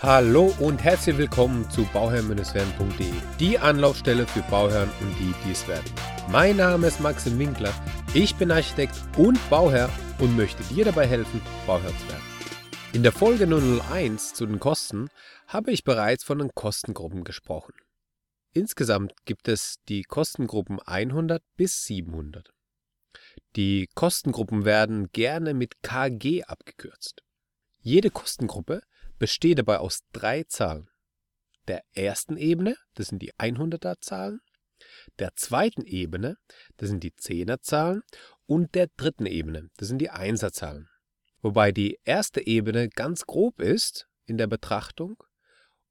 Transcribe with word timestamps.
Hallo 0.00 0.54
und 0.60 0.84
herzlich 0.84 1.18
willkommen 1.18 1.68
zu 1.72 1.82
bauherrn-werden.de, 1.86 3.12
die 3.40 3.58
Anlaufstelle 3.58 4.28
für 4.28 4.42
Bauherren 4.42 4.88
und 5.00 5.12
die, 5.18 5.34
die 5.44 5.50
es 5.50 5.66
werden. 5.66 5.92
Mein 6.30 6.58
Name 6.58 6.86
ist 6.86 7.00
Maxim 7.00 7.36
Winkler, 7.36 7.74
ich 8.14 8.36
bin 8.36 8.52
Architekt 8.52 8.94
und 9.16 9.40
Bauherr 9.50 9.90
und 10.20 10.36
möchte 10.36 10.62
dir 10.72 10.84
dabei 10.84 11.04
helfen, 11.04 11.42
Bauherr 11.66 11.90
zu 11.98 12.08
werden. 12.10 12.22
In 12.92 13.02
der 13.02 13.10
Folge 13.10 13.48
001 13.48 14.34
zu 14.34 14.46
den 14.46 14.60
Kosten 14.60 15.08
habe 15.48 15.72
ich 15.72 15.82
bereits 15.82 16.22
von 16.22 16.38
den 16.38 16.54
Kostengruppen 16.54 17.24
gesprochen. 17.24 17.74
Insgesamt 18.52 19.14
gibt 19.24 19.48
es 19.48 19.78
die 19.88 20.04
Kostengruppen 20.04 20.78
100 20.78 21.42
bis 21.56 21.82
700. 21.86 22.48
Die 23.56 23.88
Kostengruppen 23.96 24.64
werden 24.64 25.10
gerne 25.10 25.54
mit 25.54 25.82
KG 25.82 26.44
abgekürzt. 26.44 27.24
Jede 27.80 28.10
Kostengruppe 28.10 28.82
besteht 29.18 29.58
dabei 29.58 29.78
aus 29.78 30.00
drei 30.12 30.44
Zahlen. 30.44 30.88
Der 31.66 31.82
ersten 31.92 32.36
Ebene, 32.36 32.76
das 32.94 33.08
sind 33.08 33.20
die 33.20 33.34
100er 33.34 34.00
Zahlen, 34.00 34.40
der 35.18 35.34
zweiten 35.34 35.82
Ebene, 35.82 36.36
das 36.76 36.88
sind 36.88 37.02
die 37.02 37.12
10er 37.12 37.60
Zahlen 37.60 38.02
und 38.46 38.74
der 38.74 38.88
dritten 38.96 39.26
Ebene, 39.26 39.68
das 39.76 39.88
sind 39.88 39.98
die 39.98 40.10
1er 40.10 40.52
Zahlen. 40.52 40.88
Wobei 41.40 41.72
die 41.72 41.98
erste 42.04 42.46
Ebene 42.46 42.88
ganz 42.88 43.26
grob 43.26 43.60
ist 43.60 44.08
in 44.26 44.38
der 44.38 44.46
Betrachtung 44.46 45.22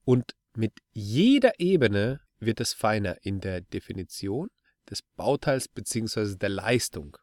und 0.04 0.34
mit 0.56 0.74
jeder 0.92 1.60
Ebene 1.60 2.22
wird 2.40 2.60
es 2.60 2.74
feiner 2.74 3.24
in 3.24 3.40
der 3.40 3.62
Definition 3.62 4.50
des 4.90 5.02
Bauteils 5.16 5.68
bzw. 5.68 6.36
der 6.36 6.50
Leistung. 6.50 7.18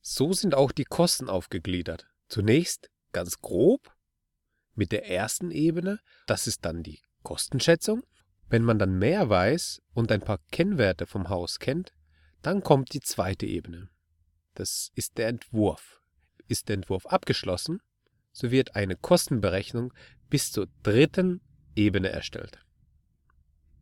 So 0.00 0.32
sind 0.32 0.54
auch 0.54 0.72
die 0.72 0.84
Kosten 0.84 1.30
aufgegliedert. 1.30 2.06
Zunächst 2.28 2.90
ganz 3.12 3.40
grob 3.40 3.93
mit 4.74 4.92
der 4.92 5.08
ersten 5.08 5.50
Ebene, 5.50 6.00
das 6.26 6.46
ist 6.46 6.64
dann 6.64 6.82
die 6.82 7.00
Kostenschätzung. 7.22 8.02
Wenn 8.48 8.62
man 8.62 8.78
dann 8.78 8.98
mehr 8.98 9.28
weiß 9.28 9.80
und 9.94 10.12
ein 10.12 10.20
paar 10.20 10.38
Kennwerte 10.50 11.06
vom 11.06 11.28
Haus 11.28 11.58
kennt, 11.58 11.92
dann 12.42 12.62
kommt 12.62 12.92
die 12.92 13.00
zweite 13.00 13.46
Ebene. 13.46 13.88
Das 14.54 14.90
ist 14.94 15.18
der 15.18 15.28
Entwurf. 15.28 16.00
Ist 16.46 16.68
der 16.68 16.74
Entwurf 16.74 17.06
abgeschlossen, 17.06 17.80
so 18.32 18.50
wird 18.50 18.76
eine 18.76 18.96
Kostenberechnung 18.96 19.94
bis 20.28 20.52
zur 20.52 20.68
dritten 20.82 21.40
Ebene 21.74 22.10
erstellt. 22.10 22.58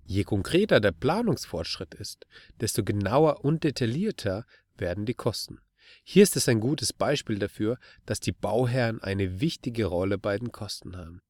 Je 0.04 0.24
konkreter 0.24 0.80
der 0.80 0.92
Planungsfortschritt 0.92 1.94
ist, 1.94 2.26
desto 2.60 2.84
genauer 2.84 3.44
und 3.44 3.64
detaillierter 3.64 4.44
werden 4.76 5.06
die 5.06 5.14
Kosten. 5.14 5.58
Hier 6.04 6.22
ist 6.22 6.36
es 6.36 6.48
ein 6.48 6.60
gutes 6.60 6.92
Beispiel 6.92 7.38
dafür, 7.38 7.78
dass 8.06 8.20
die 8.20 8.32
Bauherren 8.32 9.02
eine 9.02 9.40
wichtige 9.40 9.86
Rolle 9.86 10.18
bei 10.18 10.38
den 10.38 10.52
Kosten 10.52 10.96
haben. 10.96 11.22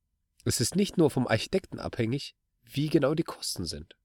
Es 0.45 0.61
ist 0.61 0.77
nicht 0.77 0.99
nur 0.99 1.11
vom 1.11 1.27
Architekten 1.27 1.79
abhängig, 1.79 2.35
wie 2.65 2.89
genau 2.89 3.15
die 3.15 3.23
Kosten 3.23 3.65
sind. 3.65 3.97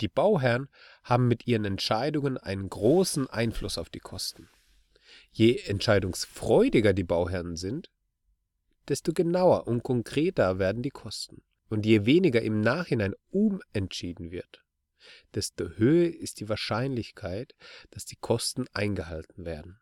Die 0.00 0.08
Bauherren 0.08 0.68
haben 1.02 1.28
mit 1.28 1.46
ihren 1.46 1.64
Entscheidungen 1.64 2.38
einen 2.38 2.68
großen 2.68 3.28
Einfluss 3.28 3.78
auf 3.78 3.90
die 3.90 3.98
Kosten. 3.98 4.48
Je 5.32 5.56
entscheidungsfreudiger 5.56 6.92
die 6.92 7.04
Bauherren 7.04 7.56
sind, 7.56 7.90
desto 8.88 9.12
genauer 9.12 9.66
und 9.66 9.82
konkreter 9.82 10.58
werden 10.58 10.82
die 10.82 10.90
Kosten. 10.90 11.42
Und 11.68 11.84
je 11.84 12.06
weniger 12.06 12.40
im 12.40 12.60
Nachhinein 12.60 13.14
umentschieden 13.30 14.30
wird, 14.30 14.64
desto 15.34 15.68
höher 15.76 16.08
ist 16.08 16.40
die 16.40 16.48
Wahrscheinlichkeit, 16.48 17.54
dass 17.90 18.06
die 18.06 18.16
Kosten 18.16 18.66
eingehalten 18.72 19.44
werden. 19.44 19.78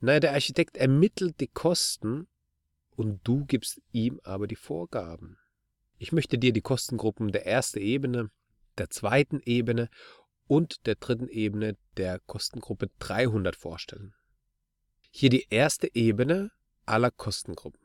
Naja, 0.00 0.20
der 0.20 0.32
Architekt 0.34 0.76
ermittelt 0.76 1.40
die 1.40 1.48
Kosten 1.48 2.28
und 2.96 3.20
du 3.24 3.44
gibst 3.44 3.80
ihm 3.92 4.20
aber 4.24 4.46
die 4.46 4.56
Vorgaben. 4.56 5.38
Ich 5.98 6.12
möchte 6.12 6.38
dir 6.38 6.52
die 6.52 6.60
Kostengruppen 6.60 7.32
der 7.32 7.46
ersten 7.46 7.78
Ebene, 7.78 8.30
der 8.76 8.90
zweiten 8.90 9.40
Ebene 9.44 9.88
und 10.46 10.86
der 10.86 10.96
dritten 10.96 11.28
Ebene 11.28 11.76
der 11.96 12.20
Kostengruppe 12.20 12.90
300 12.98 13.56
vorstellen. 13.56 14.14
Hier 15.10 15.30
die 15.30 15.46
erste 15.48 15.94
Ebene 15.94 16.50
aller 16.84 17.10
Kostengruppen. 17.10 17.80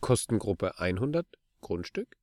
Kostengruppe 0.00 0.78
100 0.78 1.26
Grundstück, 1.60 2.16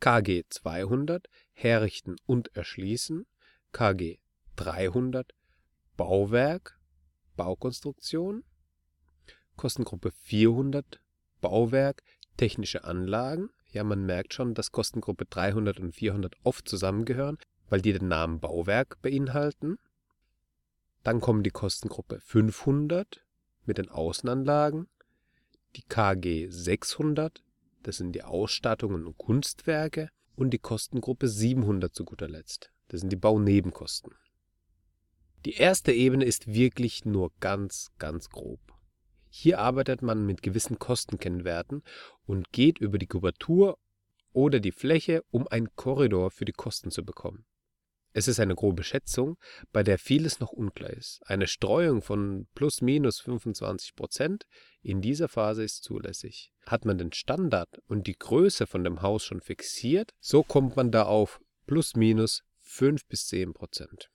KG 0.00 0.44
200 0.48 1.28
Herrichten 1.52 2.16
und 2.26 2.54
Erschließen, 2.56 3.26
KG 3.72 4.18
300 4.56 5.34
Bauwerk, 5.96 6.77
Baukonstruktion, 7.38 8.42
Kostengruppe 9.56 10.10
400 10.10 11.00
Bauwerk, 11.40 12.02
technische 12.36 12.82
Anlagen. 12.82 13.50
Ja, 13.70 13.84
man 13.84 14.04
merkt 14.04 14.34
schon, 14.34 14.54
dass 14.54 14.72
Kostengruppe 14.72 15.24
300 15.24 15.78
und 15.78 15.94
400 15.94 16.34
oft 16.42 16.68
zusammengehören, 16.68 17.38
weil 17.68 17.80
die 17.80 17.92
den 17.92 18.08
Namen 18.08 18.40
Bauwerk 18.40 19.00
beinhalten. 19.02 19.78
Dann 21.04 21.20
kommen 21.20 21.44
die 21.44 21.50
Kostengruppe 21.50 22.18
500 22.20 23.24
mit 23.66 23.78
den 23.78 23.88
Außenanlagen, 23.88 24.88
die 25.76 25.82
KG 25.82 26.48
600, 26.50 27.44
das 27.84 27.98
sind 27.98 28.12
die 28.12 28.24
Ausstattungen 28.24 29.06
und 29.06 29.16
Kunstwerke, 29.16 30.10
und 30.34 30.50
die 30.50 30.58
Kostengruppe 30.58 31.28
700 31.28 31.94
zu 31.94 32.04
guter 32.04 32.28
Letzt. 32.28 32.72
Das 32.88 33.00
sind 33.00 33.10
die 33.10 33.16
Baunebenkosten. 33.16 34.14
Die 35.44 35.54
erste 35.54 35.92
Ebene 35.92 36.24
ist 36.24 36.52
wirklich 36.52 37.04
nur 37.04 37.30
ganz, 37.40 37.92
ganz 37.98 38.28
grob. 38.28 38.60
Hier 39.30 39.60
arbeitet 39.60 40.02
man 40.02 40.26
mit 40.26 40.42
gewissen 40.42 40.78
Kostenkennwerten 40.78 41.82
und 42.26 42.50
geht 42.50 42.78
über 42.78 42.98
die 42.98 43.06
Kubatur 43.06 43.78
oder 44.32 44.58
die 44.58 44.72
Fläche, 44.72 45.22
um 45.30 45.46
einen 45.46 45.74
Korridor 45.76 46.30
für 46.30 46.44
die 46.44 46.52
Kosten 46.52 46.90
zu 46.90 47.04
bekommen. 47.04 47.44
Es 48.12 48.26
ist 48.26 48.40
eine 48.40 48.56
grobe 48.56 48.82
Schätzung, 48.82 49.36
bei 49.70 49.84
der 49.84 49.98
vieles 49.98 50.40
noch 50.40 50.50
unklar 50.50 50.90
ist. 50.90 51.20
Eine 51.26 51.46
Streuung 51.46 52.02
von 52.02 52.48
plus 52.54 52.80
minus 52.80 53.20
25 53.20 53.94
Prozent 53.94 54.46
in 54.82 55.00
dieser 55.00 55.28
Phase 55.28 55.62
ist 55.62 55.84
zulässig. 55.84 56.52
Hat 56.66 56.84
man 56.84 56.98
den 56.98 57.12
Standard 57.12 57.68
und 57.86 58.06
die 58.06 58.18
Größe 58.18 58.66
von 58.66 58.82
dem 58.82 59.02
Haus 59.02 59.24
schon 59.24 59.40
fixiert, 59.40 60.14
so 60.20 60.42
kommt 60.42 60.74
man 60.74 60.90
da 60.90 61.04
auf 61.04 61.40
plus 61.66 61.94
minus 61.94 62.42
5 62.60 63.06
bis 63.06 63.26
10 63.28 63.52
Prozent. 63.52 64.10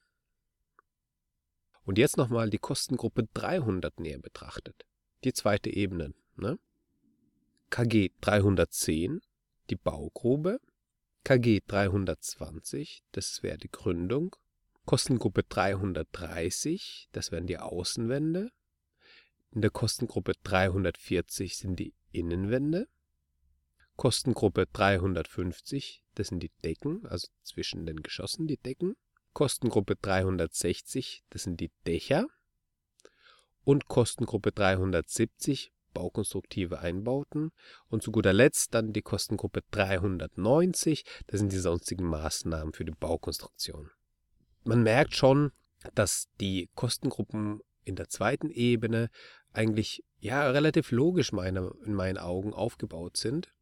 Und 1.85 1.97
jetzt 1.97 2.17
nochmal 2.17 2.49
die 2.49 2.59
Kostengruppe 2.59 3.27
300 3.33 3.99
näher 3.99 4.19
betrachtet. 4.19 4.85
Die 5.23 5.33
zweite 5.33 5.69
Ebene. 5.69 6.13
Ne? 6.35 6.57
KG 7.69 8.11
310, 8.21 9.21
die 9.69 9.75
Baugrube, 9.75 10.59
KG 11.23 11.61
320, 11.65 13.03
das 13.13 13.43
wäre 13.43 13.57
die 13.57 13.71
Gründung. 13.71 14.35
Kostengruppe 14.85 15.43
330, 15.43 17.07
das 17.13 17.31
wären 17.31 17.47
die 17.47 17.57
Außenwände. 17.57 18.51
In 19.51 19.61
der 19.61 19.71
Kostengruppe 19.71 20.33
340 20.43 21.57
sind 21.57 21.79
die 21.79 21.93
Innenwände. 22.11 22.87
Kostengruppe 23.95 24.67
350, 24.67 26.03
das 26.15 26.27
sind 26.27 26.41
die 26.41 26.51
Decken, 26.63 27.05
also 27.05 27.27
zwischen 27.43 27.85
den 27.85 28.03
Geschossen 28.03 28.47
die 28.47 28.57
Decken. 28.57 28.95
Kostengruppe 29.33 29.95
360, 29.95 31.23
das 31.29 31.43
sind 31.43 31.59
die 31.59 31.71
Dächer. 31.85 32.27
Und 33.63 33.87
Kostengruppe 33.87 34.51
370, 34.51 35.71
baukonstruktive 35.93 36.79
Einbauten 36.79 37.51
und 37.87 38.03
zu 38.03 38.11
guter 38.11 38.33
Letzt 38.33 38.73
dann 38.73 38.93
die 38.93 39.01
Kostengruppe 39.01 39.61
390, 39.71 41.05
das 41.27 41.39
sind 41.39 41.51
die 41.51 41.59
sonstigen 41.59 42.05
Maßnahmen 42.05 42.73
für 42.73 42.85
die 42.85 42.91
Baukonstruktion. 42.91 43.91
Man 44.63 44.83
merkt 44.83 45.15
schon, 45.15 45.51
dass 45.95 46.27
die 46.39 46.69
Kostengruppen 46.75 47.61
in 47.83 47.95
der 47.95 48.09
zweiten 48.09 48.49
Ebene 48.49 49.09
eigentlich 49.51 50.03
ja 50.19 50.49
relativ 50.49 50.91
logisch 50.91 51.31
meine, 51.31 51.71
in 51.85 51.93
meinen 51.93 52.17
Augen 52.17 52.53
aufgebaut 52.53 53.17
sind. 53.17 53.53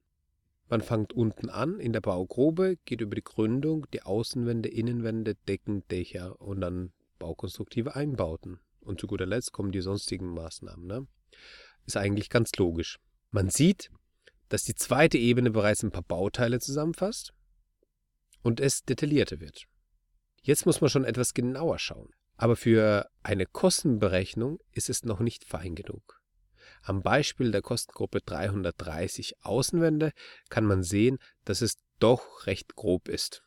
Man 0.71 0.81
fängt 0.81 1.12
unten 1.12 1.50
an 1.50 1.81
in 1.81 1.91
der 1.91 2.00
Baugrube, 2.00 2.77
geht 2.85 3.01
über 3.01 3.13
die 3.13 3.23
Gründung, 3.25 3.88
die 3.91 4.03
Außenwände, 4.03 4.69
Innenwände, 4.69 5.35
Decken, 5.35 5.85
Dächer 5.89 6.39
und 6.39 6.62
dann 6.62 6.94
baukonstruktive 7.19 7.94
Einbauten. 7.94 8.62
Und 8.79 8.97
zu 9.01 9.06
guter 9.06 9.25
Letzt 9.25 9.51
kommen 9.51 9.73
die 9.73 9.81
sonstigen 9.81 10.33
Maßnahmen. 10.33 10.88
Ne? 10.88 11.07
ist 11.85 11.97
eigentlich 11.97 12.29
ganz 12.29 12.51
logisch. 12.56 13.00
Man 13.31 13.50
sieht, 13.50 13.91
dass 14.47 14.63
die 14.63 14.75
zweite 14.75 15.18
Ebene 15.18 15.51
bereits 15.51 15.83
ein 15.83 15.91
paar 15.91 16.03
Bauteile 16.03 16.62
zusammenfasst 16.62 17.33
und 18.41 18.62
es 18.62 18.85
detaillierter 18.85 19.41
wird. 19.41 19.65
Jetzt 20.41 20.65
muss 20.65 20.79
man 20.79 20.89
schon 20.89 21.03
etwas 21.03 21.33
genauer 21.33 21.79
schauen. 21.79 22.12
Aber 22.38 22.56
für 22.56 23.09
eine 23.23 23.45
Kostenberechnung 23.45 24.59
ist 24.71 24.89
es 24.89 25.03
noch 25.03 25.19
nicht 25.19 25.44
fein 25.44 25.75
genug. 25.75 26.20
Am 26.83 27.01
Beispiel 27.04 27.51
der 27.51 27.62
Kostengruppe 27.62 28.22
330 28.22 29.44
Außenwände 29.44 30.13
kann 30.50 30.66
man 30.66 30.83
sehen, 30.83 31.19
dass 31.45 31.62
es 31.62 31.78
doch 32.00 32.48
recht 32.48 32.75
grob 32.75 33.07
ist. 33.07 33.44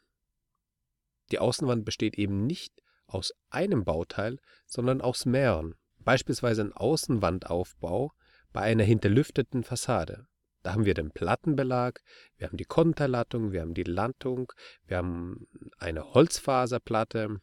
Die 1.31 1.39
Außenwand 1.39 1.85
besteht 1.85 2.17
eben 2.17 2.47
nicht 2.47 2.73
aus 3.07 3.33
einem 3.51 3.85
Bauteil, 3.85 4.39
sondern 4.67 5.01
aus 5.01 5.27
mehreren. 5.27 5.75
Beispielsweise 5.99 6.63
ein 6.63 6.73
Außenwandaufbau 6.73 8.13
bei 8.53 8.61
einer 8.61 8.85
hinterlüfteten 8.85 9.65
Fassade. 9.65 10.27
Da 10.63 10.73
haben 10.73 10.85
wir 10.85 10.95
den 10.95 11.11
Plattenbelag, 11.11 12.01
wir 12.39 12.47
haben 12.47 12.57
die 12.57 12.65
Konterlattung, 12.65 13.53
wir 13.53 13.61
haben 13.61 13.75
die 13.75 13.83
Lattung, 13.83 14.53
wir 14.87 14.99
haben 14.99 15.47
eine 15.79 16.15
Holzfaserplatte, 16.15 17.41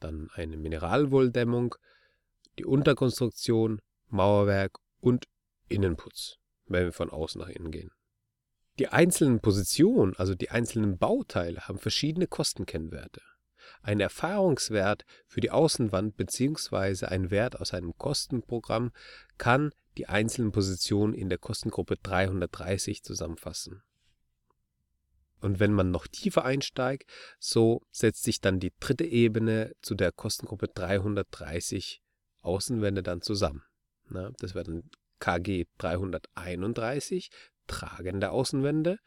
dann 0.00 0.30
eine 0.34 0.56
Mineralwolldämmung, 0.56 1.74
die 2.58 2.64
Unterkonstruktion, 2.64 3.80
Mauerwerk 4.08 4.78
und 5.04 5.28
Innenputz, 5.68 6.38
wenn 6.66 6.86
wir 6.86 6.92
von 6.92 7.10
außen 7.10 7.38
nach 7.38 7.48
innen 7.48 7.70
gehen. 7.70 7.90
Die 8.78 8.88
einzelnen 8.88 9.40
Positionen, 9.40 10.16
also 10.16 10.34
die 10.34 10.50
einzelnen 10.50 10.96
Bauteile, 10.98 11.68
haben 11.68 11.78
verschiedene 11.78 12.26
Kostenkennwerte. 12.26 13.20
Ein 13.82 14.00
Erfahrungswert 14.00 15.04
für 15.26 15.40
die 15.40 15.50
Außenwand 15.50 16.16
bzw. 16.16 17.06
ein 17.06 17.30
Wert 17.30 17.60
aus 17.60 17.74
einem 17.74 17.96
Kostenprogramm 17.98 18.92
kann 19.36 19.72
die 19.98 20.08
einzelnen 20.08 20.52
Positionen 20.52 21.12
in 21.12 21.28
der 21.28 21.38
Kostengruppe 21.38 21.96
330 22.02 23.04
zusammenfassen. 23.04 23.82
Und 25.40 25.60
wenn 25.60 25.72
man 25.72 25.90
noch 25.90 26.06
tiefer 26.06 26.46
einsteigt, 26.46 27.10
so 27.38 27.82
setzt 27.90 28.24
sich 28.24 28.40
dann 28.40 28.58
die 28.58 28.72
dritte 28.80 29.04
Ebene 29.04 29.74
zu 29.82 29.94
der 29.94 30.12
Kostengruppe 30.12 30.68
330 30.68 32.02
Außenwände 32.40 33.02
dann 33.02 33.20
zusammen. 33.20 33.62
Na, 34.08 34.30
das 34.38 34.54
wäre 34.54 34.64
dann 34.64 34.90
KG 35.18 35.66
331, 35.78 37.30
tragende 37.66 38.30
Außenwände, 38.30 38.98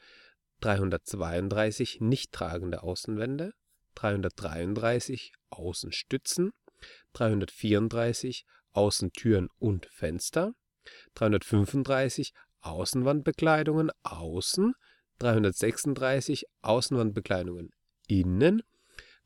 332 0.62 2.02
nicht 2.02 2.32
tragende 2.32 2.84
Außenwände, 2.84 3.54
333 3.96 5.34
Außenstützen, 5.50 6.52
334 7.14 8.46
Außentüren 8.72 9.50
und 9.60 9.88
Fenster, 9.88 10.54
335 11.16 12.34
Außenwandbekleidungen 12.62 13.92
außen, 14.04 14.74
336 15.20 16.46
Außenwandbekleidungen 16.62 17.72
innen, 18.08 18.62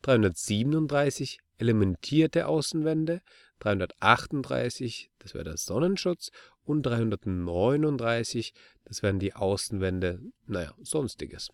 337 0.04 1.40
elementierte 1.58 2.48
Außenwände, 2.48 3.22
338, 3.62 5.12
das 5.20 5.34
wäre 5.34 5.44
der 5.44 5.58
Sonnenschutz, 5.58 6.32
und 6.64 6.84
339, 6.84 8.54
das 8.86 9.02
wären 9.02 9.20
die 9.20 9.34
Außenwände, 9.34 10.22
naja, 10.46 10.74
sonstiges. 10.82 11.50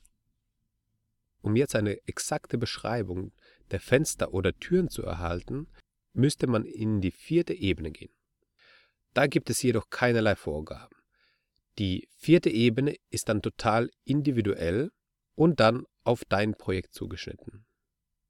Um 1.41 1.55
jetzt 1.55 1.75
eine 1.75 2.05
exakte 2.07 2.57
Beschreibung 2.57 3.31
der 3.71 3.79
Fenster 3.79 4.33
oder 4.33 4.57
Türen 4.57 4.89
zu 4.89 5.03
erhalten, 5.03 5.67
müsste 6.13 6.47
man 6.47 6.65
in 6.65 7.01
die 7.01 7.11
vierte 7.11 7.53
Ebene 7.53 7.91
gehen. 7.91 8.13
Da 9.13 9.27
gibt 9.27 9.49
es 9.49 9.61
jedoch 9.61 9.89
keinerlei 9.89 10.35
Vorgaben. 10.35 10.95
Die 11.77 12.07
vierte 12.15 12.49
Ebene 12.49 12.95
ist 13.09 13.29
dann 13.29 13.41
total 13.41 13.89
individuell 14.03 14.91
und 15.35 15.59
dann 15.59 15.85
auf 16.03 16.25
dein 16.25 16.55
Projekt 16.55 16.93
zugeschnitten. 16.93 17.65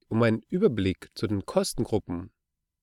Um 0.10 0.22
einen 0.24 0.42
Überblick 0.50 1.10
zu 1.14 1.28
den 1.28 1.46
Kostengruppen 1.46 2.32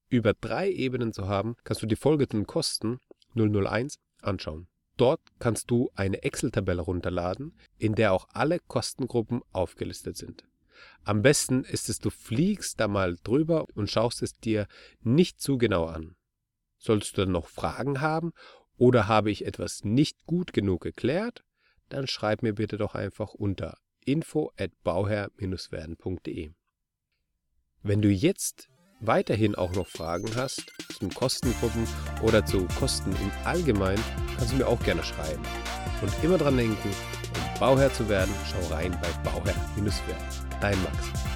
über 0.09 0.35
drei 0.35 0.71
Ebenen 0.71 1.13
zu 1.13 1.29
haben, 1.29 1.57
kannst 1.65 1.83
du 1.83 1.87
die 1.87 1.97
folgenden 1.97 2.47
Kosten 2.47 3.01
001 3.35 3.99
anschauen. 4.23 4.69
Dort 4.97 5.21
kannst 5.41 5.71
du 5.71 5.91
eine 5.95 6.23
Excel-Tabelle 6.23 6.83
runterladen, 6.83 7.59
in 7.79 7.95
der 7.95 8.13
auch 8.13 8.29
alle 8.33 8.61
Kostengruppen 8.61 9.43
aufgelistet 9.53 10.17
sind. 10.17 10.45
Am 11.05 11.23
besten 11.23 11.65
ist 11.65 11.89
es, 11.89 11.99
du 11.99 12.11
fliegst 12.11 12.81
da 12.81 12.89
mal 12.89 13.17
drüber 13.23 13.67
und 13.75 13.91
schaust 13.91 14.23
es 14.23 14.35
dir 14.35 14.67
nicht 15.03 15.41
zu 15.41 15.59
genau 15.59 15.87
an. 15.87 16.17
Sollst 16.79 17.17
du 17.17 17.23
dann 17.23 17.33
noch 17.33 17.49
Fragen 17.49 18.01
haben 18.01 18.33
oder 18.77 19.09
habe 19.09 19.31
ich 19.31 19.47
etwas 19.47 19.85
nicht 19.85 20.17
gut 20.27 20.53
genug 20.53 20.83
geklärt, 20.83 21.45
dann 21.89 22.07
schreib 22.07 22.43
mir 22.43 22.55
bitte 22.55 22.77
doch 22.77 22.95
einfach 22.95 23.35
unter 23.35 23.79
info 24.05 24.53
at 24.57 24.71
bauherr-werden.de. 24.83 26.53
Wenn 27.83 28.03
du 28.03 28.09
jetzt 28.09 28.69
weiterhin 29.07 29.55
auch 29.55 29.73
noch 29.75 29.87
Fragen 29.87 30.29
hast 30.37 30.73
zum 30.99 31.13
Kostengruppen 31.13 31.87
oder 32.23 32.45
zu 32.45 32.67
Kosten 32.79 33.11
im 33.13 33.31
Allgemeinen, 33.45 34.03
kannst 34.37 34.53
du 34.53 34.57
mir 34.57 34.67
auch 34.67 34.81
gerne 34.81 35.03
schreiben. 35.03 35.43
Und 36.03 36.13
immer 36.23 36.39
dran 36.39 36.57
denken, 36.57 36.89
um 36.89 37.61
Bauherr 37.61 37.93
zu 37.93 38.09
werden, 38.09 38.35
schau 38.51 38.75
rein 38.75 38.97
bei 39.03 39.31
Bauherr-Werden. 39.31 40.25
Dein 40.61 40.83
Max. 40.83 41.34